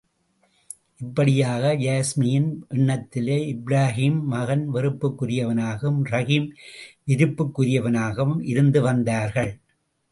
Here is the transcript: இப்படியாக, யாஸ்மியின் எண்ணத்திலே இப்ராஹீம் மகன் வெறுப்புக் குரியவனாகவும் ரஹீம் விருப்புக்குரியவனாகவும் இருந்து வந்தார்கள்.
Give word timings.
இப்படியாக, 1.01 1.73
யாஸ்மியின் 1.79 2.47
எண்ணத்திலே 2.69 3.37
இப்ராஹீம் 3.51 4.19
மகன் 4.25 4.65
வெறுப்புக் 4.69 5.23
குரியவனாகவும் 5.23 6.01
ரஹீம் 6.09 6.49
விருப்புக்குரியவனாகவும் 7.05 8.37
இருந்து 8.45 8.81
வந்தார்கள். 8.81 9.53